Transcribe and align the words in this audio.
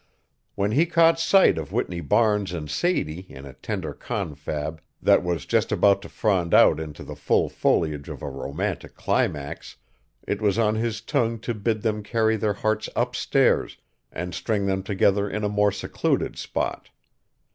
When 0.55 0.71
he 0.71 0.87
caught 0.87 1.19
sight 1.19 1.59
of 1.59 1.71
Whitney 1.71 2.01
Barnes 2.01 2.53
and 2.53 2.71
Sadie 2.71 3.27
in 3.31 3.45
a 3.45 3.53
tender 3.53 3.93
confab 3.93 4.81
that 4.99 5.23
was 5.23 5.45
just 5.45 5.71
about 5.71 6.01
to 6.01 6.09
frond 6.09 6.55
out 6.55 6.79
into 6.79 7.03
the 7.03 7.15
full 7.15 7.49
foliage 7.49 8.09
of 8.09 8.23
a 8.23 8.29
romantic 8.31 8.95
climax, 8.95 9.75
it 10.27 10.41
was 10.41 10.57
on 10.57 10.73
his 10.73 11.01
tongue 11.01 11.37
to 11.41 11.53
bid 11.53 11.83
them 11.83 12.01
carry 12.01 12.35
their 12.35 12.53
hearts 12.55 12.89
upstairs 12.95 13.77
and 14.11 14.33
string 14.33 14.65
them 14.65 14.81
together 14.81 15.29
in 15.29 15.43
a 15.43 15.49
more 15.49 15.71
secluded 15.71 16.35
spot. 16.35 16.89